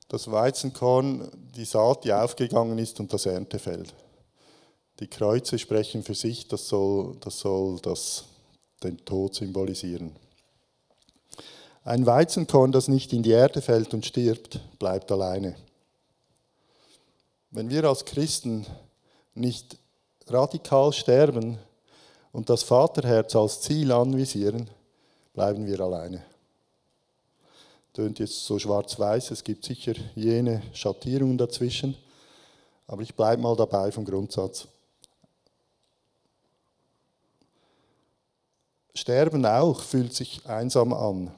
[0.08, 3.94] das Weizenkorn, die Saat, die aufgegangen ist und das Erntefeld.
[5.00, 8.24] Die Kreuze sprechen für sich, das soll das, soll das
[8.82, 10.16] den Tod symbolisieren.
[11.84, 15.56] Ein Weizenkorn, das nicht in die Erde fällt und stirbt, bleibt alleine.
[17.50, 18.66] Wenn wir als Christen
[19.34, 19.78] nicht
[20.28, 21.58] radikal sterben,
[22.32, 24.70] und das Vaterherz als Ziel anvisieren,
[25.34, 26.24] bleiben wir alleine.
[27.94, 31.98] Tönt jetzt so schwarz-weiß, es gibt sicher jene Schattierungen dazwischen,
[32.88, 34.68] aber ich bleibe mal dabei vom Grundsatz.
[38.94, 41.32] Sterben auch fühlt sich einsam an.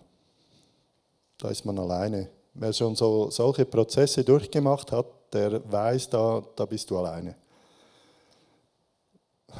[1.38, 2.30] Da ist man alleine.
[2.54, 7.36] Wer schon so, solche Prozesse durchgemacht hat, der weiß, da, da bist du alleine.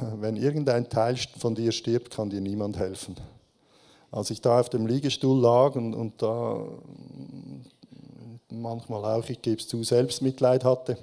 [0.16, 3.16] Wenn irgendein Teil von dir stirbt, kann dir niemand helfen.
[4.10, 6.64] Als ich da auf dem Liegestuhl lag und, und da
[8.48, 10.96] manchmal auch, ich gebe es zu, Selbstmitleid hatte,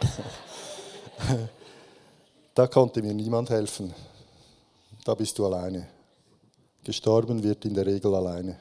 [2.54, 3.92] da konnte mir niemand helfen.
[5.04, 5.88] Da bist du alleine.
[6.84, 8.56] Gestorben wird in der Regel alleine.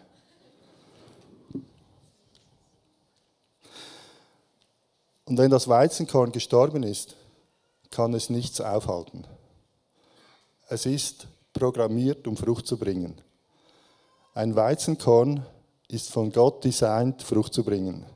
[5.29, 7.15] Und wenn das Weizenkorn gestorben ist,
[7.91, 9.25] kann es nichts aufhalten.
[10.69, 13.13] Es ist programmiert, um Frucht zu bringen.
[14.33, 15.45] Ein Weizenkorn
[15.87, 18.07] ist von Gott designt, Frucht zu bringen.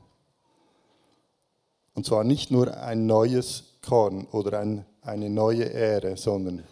[1.94, 6.64] Und zwar nicht nur ein neues Korn oder ein, eine neue Ähre, sondern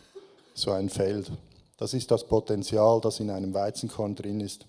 [0.55, 1.31] so ein Feld.
[1.77, 4.67] Das ist das Potenzial, das in einem Weizenkorn drin ist.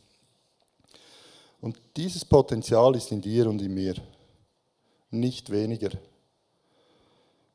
[1.62, 3.96] Und dieses Potenzial ist in dir und in mir,
[5.14, 5.92] nicht weniger.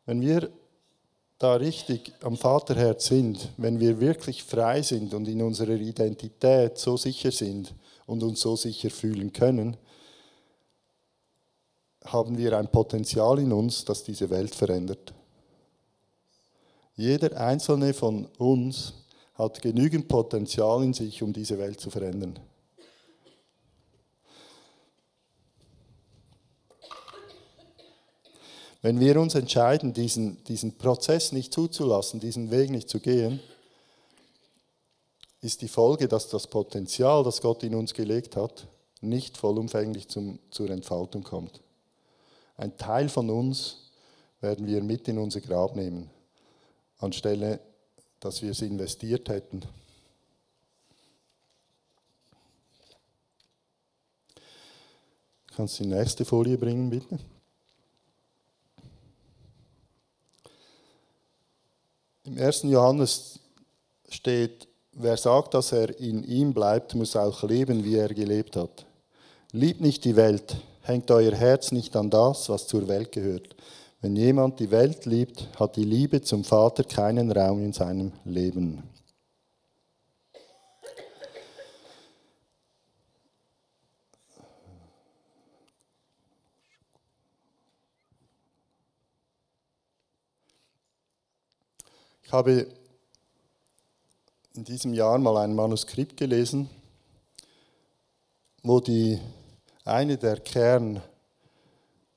[0.06, 0.50] Wenn wir
[1.38, 6.96] da richtig am Vaterherz sind, wenn wir wirklich frei sind und in unserer Identität so
[6.96, 7.74] sicher sind
[8.06, 9.76] und uns so sicher fühlen können,
[12.04, 15.12] haben wir ein Potenzial in uns, das diese Welt verändert.
[16.96, 18.94] Jeder einzelne von uns
[19.34, 22.38] hat genügend Potenzial in sich, um diese Welt zu verändern.
[28.80, 33.40] Wenn wir uns entscheiden, diesen, diesen Prozess nicht zuzulassen, diesen Weg nicht zu gehen,
[35.40, 38.66] ist die Folge, dass das Potenzial, das Gott in uns gelegt hat,
[39.00, 41.60] nicht vollumfänglich zum, zur Entfaltung kommt.
[42.56, 43.90] Ein Teil von uns
[44.40, 46.10] werden wir mit in unser Grab nehmen,
[46.98, 47.60] anstelle
[48.20, 49.62] dass wir es investiert hätten.
[55.54, 57.18] Kannst du die nächste Folie bringen, bitte?
[62.38, 62.62] Im 1.
[62.62, 63.40] Johannes
[64.08, 68.86] steht, wer sagt, dass er in ihm bleibt, muss auch leben, wie er gelebt hat.
[69.50, 73.56] Liebt nicht die Welt, hängt euer Herz nicht an das, was zur Welt gehört.
[74.00, 78.84] Wenn jemand die Welt liebt, hat die Liebe zum Vater keinen Raum in seinem Leben.
[92.28, 92.66] Ich habe
[94.52, 96.68] in diesem Jahr mal ein Manuskript gelesen,
[98.62, 99.18] wo die,
[99.86, 101.00] eine der Kern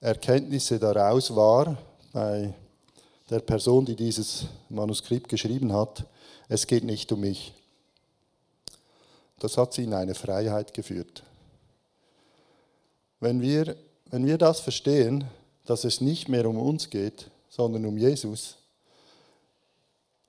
[0.01, 1.77] Erkenntnisse daraus war,
[2.11, 2.53] bei
[3.29, 6.05] der Person, die dieses Manuskript geschrieben hat,
[6.49, 7.53] es geht nicht um mich.
[9.39, 11.23] Das hat sie in eine Freiheit geführt.
[13.21, 15.23] Wenn wir, wenn wir das verstehen,
[15.65, 18.57] dass es nicht mehr um uns geht, sondern um Jesus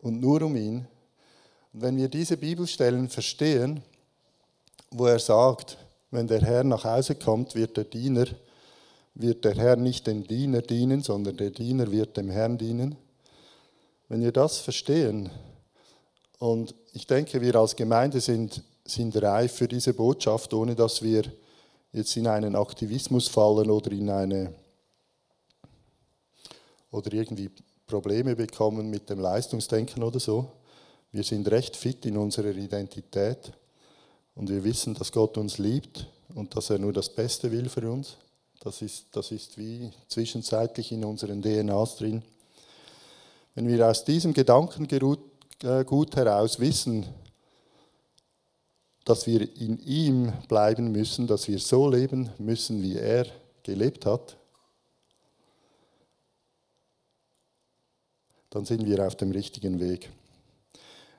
[0.03, 0.87] und nur um ihn,
[1.73, 3.83] und wenn wir diese Bibelstellen verstehen,
[4.91, 5.79] wo er sagt,
[6.11, 8.27] wenn der Herr nach Hause kommt, wird der Diener
[9.15, 12.97] wird der Herr nicht dem Diener dienen, sondern der Diener wird dem Herrn dienen.
[14.09, 15.31] Wenn wir das verstehen,
[16.39, 21.23] und ich denke, wir als Gemeinde sind, sind reif für diese Botschaft, ohne dass wir
[21.93, 24.55] jetzt in einen Aktivismus fallen oder in eine
[26.91, 27.49] oder irgendwie
[27.87, 30.51] Probleme bekommen mit dem Leistungsdenken oder so.
[31.11, 33.53] Wir sind recht fit in unserer Identität
[34.35, 37.91] und wir wissen, dass Gott uns liebt und dass er nur das Beste will für
[37.91, 38.17] uns.
[38.61, 42.23] Das ist, das ist wie zwischenzeitlich in unseren DNAs drin.
[43.55, 45.21] Wenn wir aus diesem Gedankengut
[45.63, 47.07] äh, heraus wissen,
[49.05, 53.27] dass wir in ihm bleiben müssen, dass wir so leben müssen, wie er
[53.63, 54.37] gelebt hat,
[58.53, 60.11] dann sind wir auf dem richtigen Weg.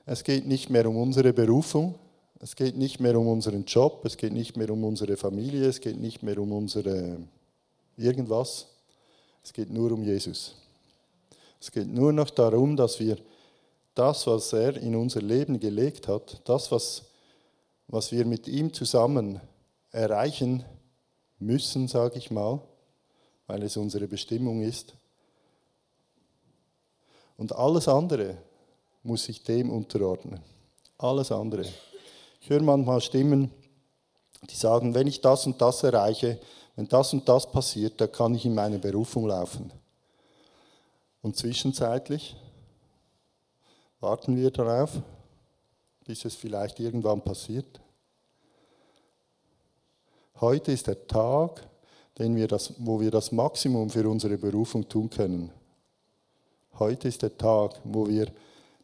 [0.06, 1.96] Es geht nicht mehr um unsere Berufung,
[2.38, 5.80] es geht nicht mehr um unseren Job, es geht nicht mehr um unsere Familie, es
[5.80, 7.16] geht nicht mehr um unsere
[7.96, 8.68] irgendwas.
[9.42, 10.54] Es geht nur um Jesus.
[11.60, 13.18] Es geht nur noch darum, dass wir
[13.94, 17.02] das, was er in unser Leben gelegt hat, das, was,
[17.88, 19.40] was wir mit ihm zusammen
[19.90, 20.64] erreichen
[21.40, 22.60] müssen, sage ich mal,
[23.48, 24.94] weil es unsere Bestimmung ist.
[27.36, 28.36] Und alles andere,
[29.02, 30.40] muss sich dem unterordnen.
[30.98, 31.66] Alles andere.
[32.40, 33.50] Ich höre manchmal Stimmen,
[34.50, 36.38] die sagen, wenn ich das und das erreiche,
[36.76, 39.72] wenn das und das passiert, dann kann ich in meine Berufung laufen.
[41.22, 42.36] Und zwischenzeitlich
[44.00, 44.90] warten wir darauf,
[46.04, 47.80] bis es vielleicht irgendwann passiert.
[50.40, 51.66] Heute ist der Tag,
[52.18, 55.50] den wir das, wo wir das Maximum für unsere Berufung tun können.
[56.80, 58.26] Heute ist der Tag, wo wir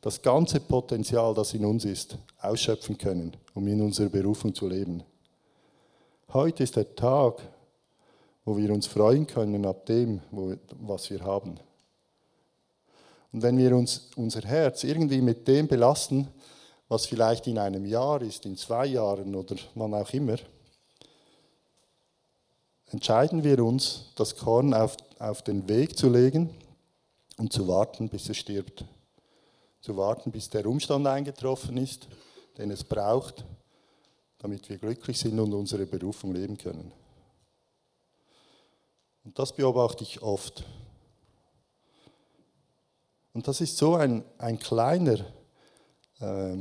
[0.01, 5.03] das ganze Potenzial, das in uns ist, ausschöpfen können, um in unserer Berufung zu leben.
[6.33, 7.43] Heute ist der Tag,
[8.45, 11.59] wo wir uns freuen können ab dem, was wir haben.
[13.33, 16.29] Und wenn wir uns unser Herz irgendwie mit dem belasten,
[16.89, 20.37] was vielleicht in einem Jahr ist, in zwei Jahren oder wann auch immer,
[22.93, 26.51] entscheiden wir uns, das Korn auf, auf den Weg zu legen
[27.41, 28.85] und zu warten, bis es stirbt.
[29.81, 32.07] Zu warten, bis der Umstand eingetroffen ist,
[32.59, 33.47] den es braucht,
[34.39, 36.93] damit wir glücklich sind und unsere Berufung leben können.
[39.25, 40.65] Und das beobachte ich oft.
[43.33, 45.25] Und das ist so ein, ein kleiner,
[46.19, 46.57] äh,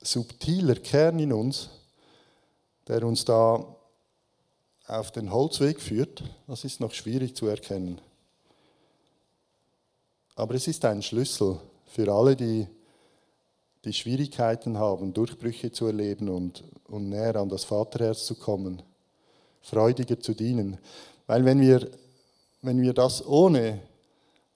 [0.00, 1.70] subtiler Kern in uns,
[2.88, 3.76] der uns da
[4.88, 6.24] auf den Holzweg führt.
[6.48, 8.00] Das ist noch schwierig zu erkennen.
[10.34, 12.66] Aber es ist ein Schlüssel für alle, die,
[13.84, 18.82] die Schwierigkeiten haben, Durchbrüche zu erleben und, und näher an das Vaterherz zu kommen,
[19.62, 20.78] freudiger zu dienen.
[21.26, 21.88] Weil wenn wir,
[22.62, 23.80] wenn wir das ohne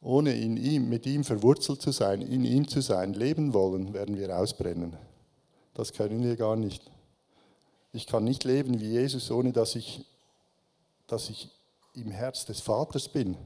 [0.01, 4.17] ohne in ihm, mit ihm verwurzelt zu sein, in ihm zu sein, leben wollen, werden
[4.17, 4.97] wir ausbrennen.
[5.75, 6.91] Das können wir gar nicht.
[7.93, 10.05] Ich kann nicht leben wie Jesus, ohne dass ich,
[11.07, 11.51] dass ich
[11.95, 13.37] im Herz des Vaters bin.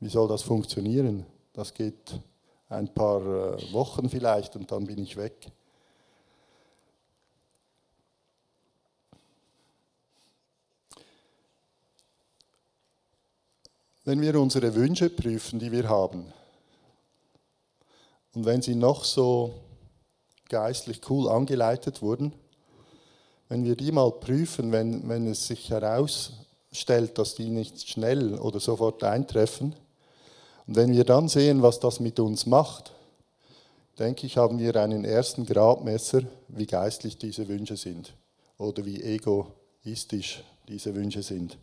[0.00, 1.24] Wie soll das funktionieren?
[1.52, 2.20] Das geht
[2.68, 5.50] ein paar äh, Wochen vielleicht und dann bin ich weg.
[14.04, 16.32] Wenn wir unsere Wünsche prüfen, die wir haben,
[18.34, 19.54] und wenn sie noch so
[20.48, 22.32] geistlich cool angeleitet wurden,
[23.48, 28.60] wenn wir die mal prüfen, wenn, wenn es sich herausstellt, dass die nicht schnell oder
[28.60, 29.74] sofort eintreffen,
[30.66, 32.92] und wenn wir dann sehen, was das mit uns macht,
[33.98, 38.12] denke ich, haben wir einen ersten Gradmesser, wie geistlich diese Wünsche sind
[38.58, 41.56] oder wie egoistisch diese Wünsche sind.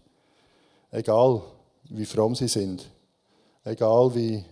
[0.91, 1.41] Egal,
[1.89, 2.89] wie fromm sie sind,
[3.65, 4.43] egal wie,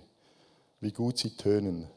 [0.80, 1.88] wie gut sie tönen.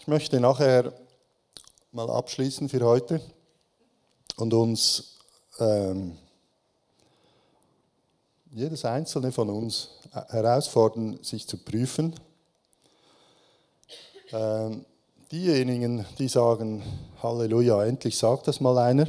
[0.00, 0.94] Ich möchte nachher
[1.92, 3.20] mal abschließen für heute
[4.38, 5.18] und uns
[5.58, 6.16] ähm,
[8.50, 12.14] jedes einzelne von uns herausfordern, sich zu prüfen.
[14.32, 14.86] Ähm,
[15.30, 16.82] diejenigen, die sagen,
[17.22, 19.06] Halleluja, endlich sagt das mal einer,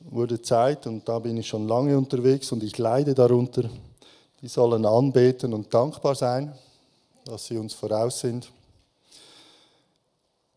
[0.00, 3.70] wurde Zeit und da bin ich schon lange unterwegs und ich leide darunter,
[4.42, 6.52] die sollen anbeten und dankbar sein,
[7.24, 8.52] dass sie uns voraus sind.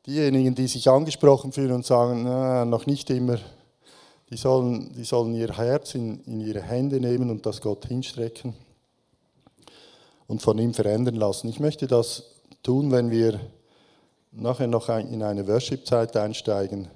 [0.08, 3.38] Diejenigen, die sich angesprochen fühlen und sagen, na, noch nicht immer,
[4.32, 8.56] die sollen, die sollen ihr Herz in, in ihre Hände nehmen und das Gott hinstrecken
[10.26, 11.49] und von ihm verändern lassen.
[11.49, 12.24] Ich möchte das
[12.64, 13.39] tun, wenn wir
[14.32, 16.88] nachher noch in eine Worship-Zeit einsteigen.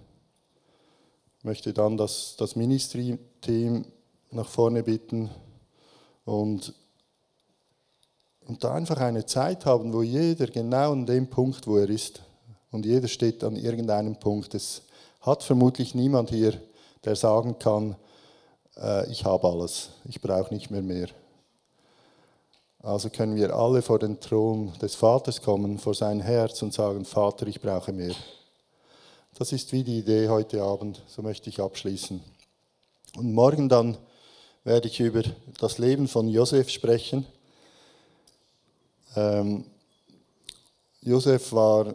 [1.38, 3.86] Ich möchte dann das, das Ministry-Team
[4.32, 5.30] nach vorne bitten
[6.24, 6.74] und,
[8.48, 12.24] und da einfach eine Zeit haben, wo jeder genau an dem Punkt, wo er ist,
[12.76, 14.54] und jeder steht an irgendeinem Punkt.
[14.54, 14.84] Es
[15.22, 16.60] hat vermutlich niemand hier
[17.06, 17.96] der sagen kann,
[18.78, 21.08] äh, ich habe alles, ich brauche nicht mehr mehr.
[22.82, 27.06] Also können wir alle vor den Thron des Vaters kommen, vor sein Herz und sagen,
[27.06, 28.14] Vater, ich brauche mehr.
[29.38, 32.22] Das ist wie die Idee heute Abend, so möchte ich abschließen.
[33.18, 33.98] Und morgen dann
[34.64, 35.24] werde ich über
[35.60, 37.26] das Leben von Josef sprechen.
[39.16, 39.66] Ähm,
[41.02, 41.94] Josef war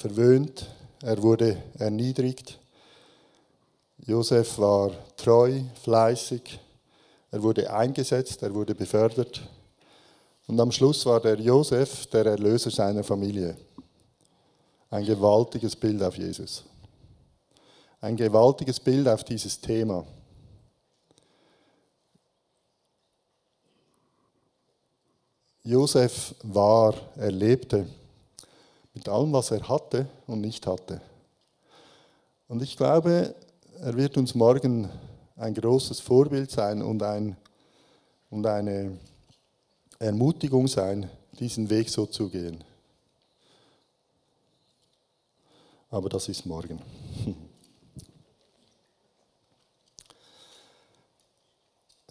[0.00, 0.66] verwöhnt,
[1.02, 2.58] er wurde erniedrigt,
[3.98, 6.58] Josef war treu, fleißig,
[7.30, 9.42] er wurde eingesetzt, er wurde befördert.
[10.46, 13.58] Und am Schluss war der Josef der Erlöser seiner Familie.
[14.88, 16.64] Ein gewaltiges Bild auf Jesus.
[18.00, 20.06] Ein gewaltiges Bild auf dieses Thema.
[25.62, 27.86] Josef war, er lebte
[28.94, 31.00] Mit allem, was er hatte und nicht hatte.
[32.48, 33.34] Und ich glaube,
[33.80, 34.90] er wird uns morgen
[35.36, 37.36] ein großes Vorbild sein und, ein,
[38.28, 38.98] und eine
[39.98, 42.64] Ermutigung sein, diesen Weg so zu gehen.
[45.90, 46.80] Aber das ist morgen.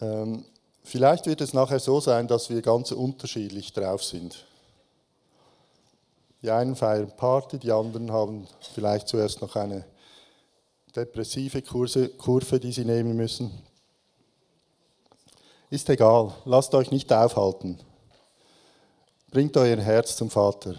[0.01, 0.45] ähm,
[0.83, 4.45] vielleicht wird es nachher so sein, dass wir ganz unterschiedlich drauf sind.
[6.41, 9.85] Die einen feiern Party, die anderen haben vielleicht zuerst noch eine
[10.95, 13.51] depressive Kurse, Kurve, die sie nehmen müssen.
[15.69, 17.77] Ist egal, lasst euch nicht aufhalten.
[19.29, 20.75] Bringt euer Herz zum Vater.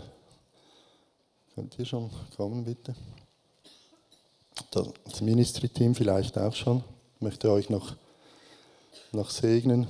[1.55, 2.95] Könnt ihr schon kommen, bitte?
[4.71, 6.83] Das Ministry-Team vielleicht auch schon.
[7.17, 7.95] Ich möchte euch noch,
[9.13, 9.87] noch segnen.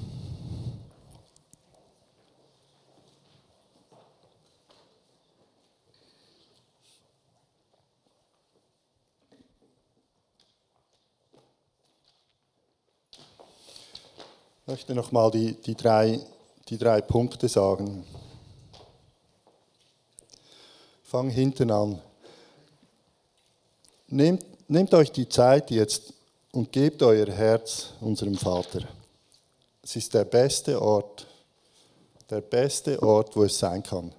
[14.70, 16.20] Möchte nochmal die, die, drei,
[16.68, 18.04] die drei Punkte sagen.
[21.02, 22.00] Fang hinten an.
[24.06, 26.12] Nehmt, nehmt euch die Zeit jetzt
[26.52, 28.82] und gebt euer Herz unserem Vater.
[29.82, 31.26] Es ist der beste Ort,
[32.30, 34.12] der beste Ort, wo es sein kann.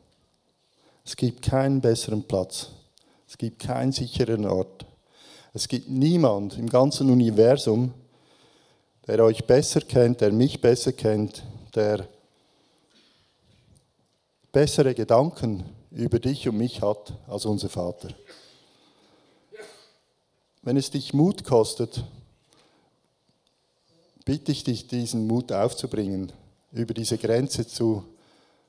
[1.06, 2.68] Es gibt keinen besseren Platz.
[3.26, 4.86] Es gibt keinen sicheren Ort.
[5.54, 7.94] Es gibt niemand im ganzen Universum,
[9.08, 11.44] der euch besser kennt, der mich besser kennt,
[11.76, 12.08] der
[14.52, 18.10] bessere Gedanken über dich und mich hat als unser Vater.
[20.62, 22.04] Wenn es dich Mut kostet,
[24.26, 26.32] bitte ich dich, diesen Mut aufzubringen,
[26.72, 28.04] über diese Grenze zu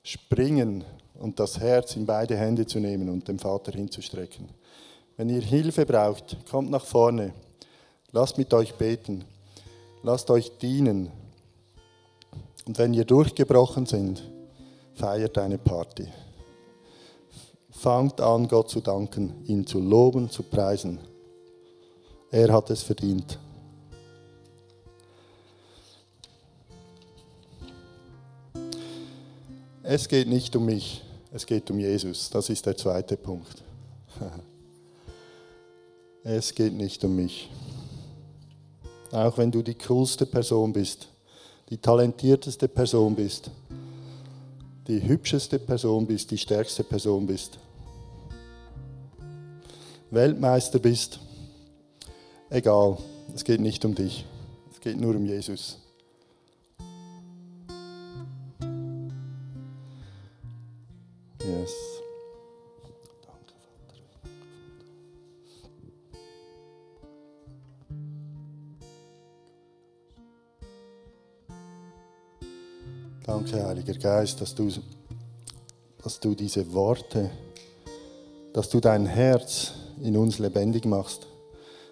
[0.02, 4.48] springen und das Herz in beide Hände zu nehmen und dem Vater hinzustrecken.
[5.16, 7.32] Wenn ihr Hilfe braucht, kommt nach vorne.
[8.10, 9.24] Lasst mit euch beten.
[10.02, 11.10] Lasst euch dienen.
[12.66, 14.22] Und wenn ihr durchgebrochen sind,
[14.94, 16.08] feiert eine Party.
[17.70, 20.98] Fangt an, Gott zu danken, ihn zu loben, zu preisen.
[22.30, 23.38] Er hat es verdient.
[29.82, 32.30] Es geht nicht um mich, es geht um Jesus.
[32.30, 33.62] Das ist der zweite Punkt.
[36.24, 37.50] Es geht nicht um mich.
[39.12, 41.06] Auch wenn du die coolste Person bist,
[41.68, 43.50] die talentierteste Person bist,
[44.88, 47.58] die hübscheste Person bist, die stärkste Person bist,
[50.10, 51.20] Weltmeister bist,
[52.48, 52.96] egal,
[53.34, 54.24] es geht nicht um dich,
[54.72, 55.81] es geht nur um Jesus.
[73.44, 74.70] Danke, Heiliger Geist, dass du,
[76.00, 77.28] dass du diese Worte,
[78.52, 81.26] dass du dein Herz in uns lebendig machst,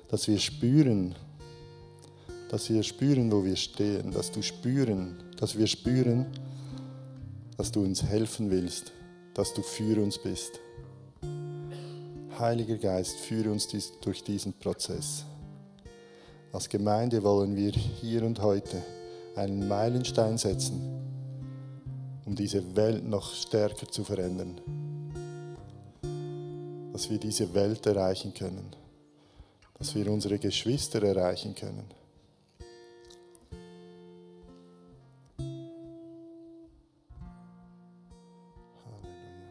[0.06, 1.16] dass wir spüren,
[2.50, 6.26] dass wir spüren, wo wir stehen, dass du spüren, dass wir spüren,
[7.56, 8.92] dass du uns helfen willst,
[9.34, 10.60] dass du für uns bist.
[12.38, 13.66] Heiliger Geist, führe uns
[14.02, 15.24] durch diesen Prozess.
[16.52, 18.80] Als Gemeinde wollen wir hier und heute
[19.34, 20.99] einen Meilenstein setzen,
[22.30, 24.60] um diese Welt noch stärker zu verändern.
[26.92, 28.70] Dass wir diese Welt erreichen können.
[29.76, 31.86] Dass wir unsere Geschwister erreichen können.
[38.86, 39.50] Halleluja.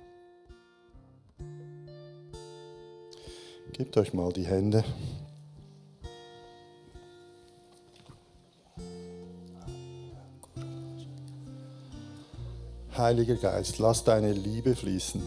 [3.74, 4.86] Gebt euch mal die Hände.
[13.00, 15.22] Heiliger Geist, lass deine Liebe fließen.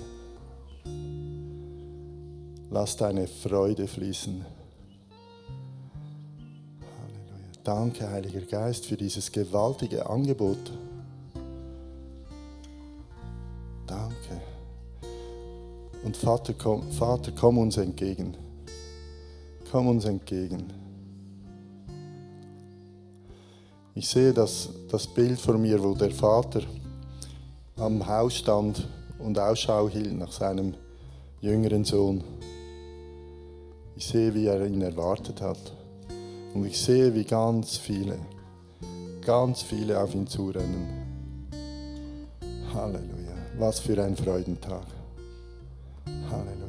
[2.70, 4.44] Lass deine Freude fließen.
[7.00, 7.64] Halleluja.
[7.64, 10.70] Danke, Heiliger Geist, für dieses gewaltige Angebot.
[13.86, 14.42] Danke.
[16.04, 18.36] Und Vater komm, Vater, komm uns entgegen.
[19.70, 20.70] Komm uns entgegen.
[23.94, 26.60] Ich sehe das, das Bild vor mir, wo der Vater
[27.82, 28.86] am Haus stand
[29.18, 30.74] und Ausschau hielt nach seinem
[31.40, 32.22] jüngeren Sohn.
[33.96, 35.72] Ich sehe, wie er ihn erwartet hat.
[36.54, 38.18] Und ich sehe, wie ganz viele,
[39.24, 40.86] ganz viele auf ihn zurennen.
[42.72, 43.34] Halleluja.
[43.58, 44.86] Was für ein Freudentag.
[46.30, 46.61] Halleluja.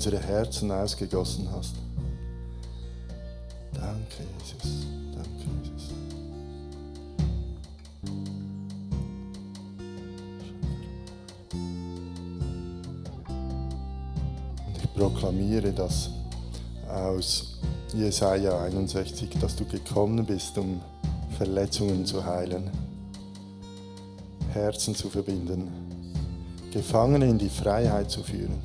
[0.00, 1.74] Unsere Herzen ausgegossen hast.
[3.74, 4.86] Danke, Jesus.
[5.14, 5.28] Danke,
[5.62, 5.90] Jesus.
[14.66, 16.08] Und ich proklamiere das
[16.88, 17.58] aus
[17.92, 20.80] Jesaja 61, dass du gekommen bist, um
[21.36, 22.70] Verletzungen zu heilen,
[24.54, 25.68] Herzen zu verbinden,
[26.72, 28.62] Gefangene in die Freiheit zu führen.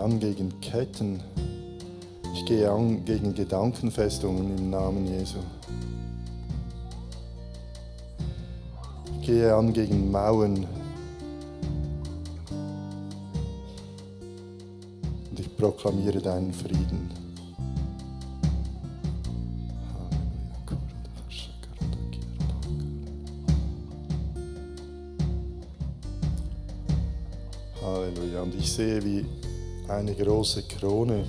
[0.00, 1.22] An gegen Ketten.
[2.34, 5.38] Ich gehe an gegen Gedankenfestungen im Namen Jesu.
[9.20, 10.66] Ich gehe an gegen Mauern.
[15.30, 17.10] Und ich proklamiere deinen Frieden.
[27.82, 28.42] Halleluja.
[28.42, 29.26] Und ich sehe, wie
[29.90, 31.24] eine große Krone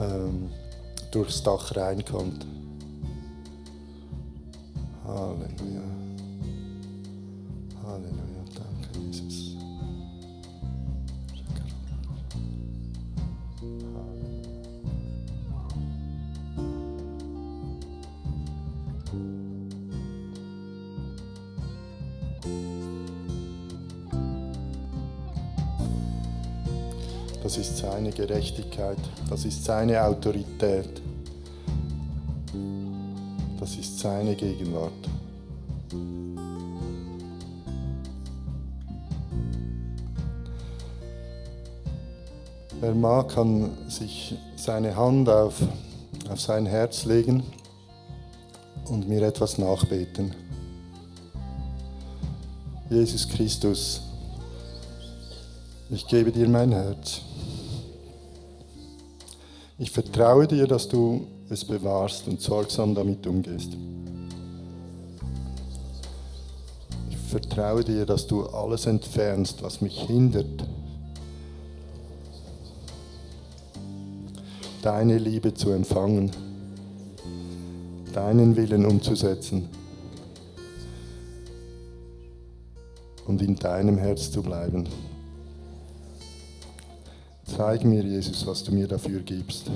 [0.00, 0.50] ähm,
[1.10, 2.46] durchs Dach reinkommt.
[5.04, 5.97] Halleluja.
[28.28, 28.98] Gerechtigkeit,
[29.30, 31.00] das ist seine Autorität,
[33.58, 34.92] das ist seine Gegenwart.
[42.80, 45.62] Wer mag, kann sich seine Hand auf,
[46.28, 47.42] auf sein Herz legen
[48.90, 50.34] und mir etwas nachbeten.
[52.90, 54.02] Jesus Christus,
[55.88, 57.22] ich gebe dir mein Herz.
[59.80, 63.76] Ich vertraue dir, dass du es bewahrst und sorgsam damit umgehst.
[67.08, 70.66] Ich vertraue dir, dass du alles entfernst, was mich hindert,
[74.82, 76.32] deine Liebe zu empfangen,
[78.12, 79.68] deinen Willen umzusetzen
[83.26, 84.88] und in deinem Herz zu bleiben.
[87.58, 89.68] Zeig mir, Jesus, was du mir dafür gibst.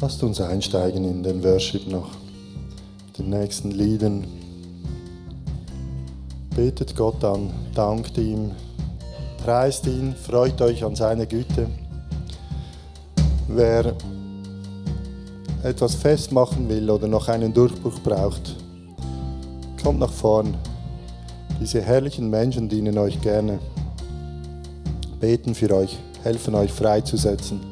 [0.00, 2.12] Lasst uns einsteigen in den Worship noch,
[3.32, 4.24] nächsten Liedern.
[6.54, 8.50] Betet Gott an, dankt ihm,
[9.42, 11.66] preist ihn, freut euch an seine Güte.
[13.48, 13.94] Wer
[15.62, 18.54] etwas festmachen will oder noch einen Durchbruch braucht,
[19.82, 20.54] kommt nach vorn.
[21.58, 23.58] Diese herrlichen Menschen dienen euch gerne,
[25.20, 27.71] beten für euch, helfen euch freizusetzen.